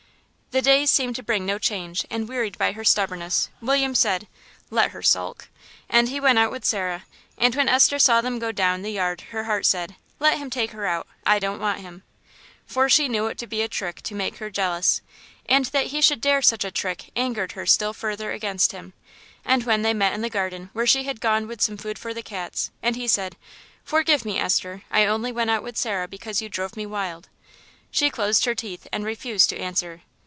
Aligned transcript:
The 0.53 0.61
days 0.61 0.91
seemed 0.91 1.15
to 1.15 1.23
bring 1.23 1.45
no 1.45 1.57
change, 1.57 2.03
and 2.09 2.27
wearied 2.27 2.57
by 2.57 2.73
her 2.73 2.83
stubbornness, 2.83 3.47
William 3.61 3.95
said, 3.95 4.27
"Let 4.69 4.91
her 4.91 5.01
sulk," 5.01 5.47
and 5.87 6.09
he 6.09 6.19
went 6.19 6.37
out 6.39 6.51
with 6.51 6.65
Sarah; 6.65 7.05
and 7.37 7.55
when 7.55 7.69
Esther 7.69 7.97
saw 7.97 8.19
them 8.19 8.37
go 8.37 8.51
down 8.51 8.81
the 8.81 8.91
yard 8.91 9.21
her 9.31 9.45
heart 9.45 9.65
said, 9.65 9.95
"Let 10.19 10.37
him 10.37 10.49
take 10.49 10.71
her 10.71 10.85
out, 10.85 11.07
I 11.25 11.39
don't 11.39 11.61
want 11.61 11.79
him." 11.79 12.03
For 12.65 12.89
she 12.89 13.07
knew 13.07 13.27
it 13.27 13.37
to 13.37 13.47
be 13.47 13.61
a 13.61 13.69
trick 13.69 14.01
to 14.01 14.13
make 14.13 14.39
her 14.39 14.49
jealous, 14.49 14.99
and 15.45 15.63
that 15.67 15.85
he 15.87 16.01
should 16.01 16.19
dare 16.19 16.41
such 16.41 16.65
a 16.65 16.69
trick 16.71 17.11
angered 17.15 17.53
her 17.53 17.65
still 17.65 17.93
further 17.93 18.33
against 18.33 18.73
him, 18.73 18.91
and 19.45 19.63
when 19.63 19.83
they 19.83 19.93
met 19.93 20.11
in 20.11 20.19
the 20.21 20.29
garden, 20.29 20.69
where 20.73 20.85
she 20.85 21.03
had 21.05 21.21
gone 21.21 21.47
with 21.47 21.61
some 21.61 21.77
food 21.77 21.97
for 21.97 22.13
the 22.13 22.21
cats, 22.21 22.71
and 22.83 22.97
he 22.97 23.07
said, 23.07 23.37
"Forgive 23.85 24.25
me, 24.25 24.37
Esther, 24.37 24.81
I 24.91 25.05
only 25.05 25.31
went 25.31 25.49
out 25.49 25.63
with 25.63 25.77
Sarah 25.77 26.09
because 26.09 26.41
you 26.41 26.49
drove 26.49 26.75
me 26.75 26.85
wild," 26.85 27.29
she 27.89 28.09
closed 28.09 28.43
her 28.43 28.53
teeth 28.53 28.85
and 28.91 29.05
refused 29.05 29.47
to 29.51 29.57
answer. 29.57 30.01